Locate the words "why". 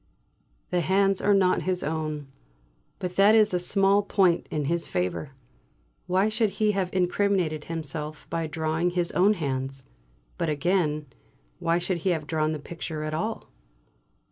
6.07-6.27, 11.59-11.77